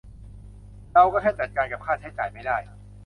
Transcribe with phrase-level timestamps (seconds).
[0.93, 2.57] เราก็แค่จัดการกับค่าใช้จ่ายไม่ได้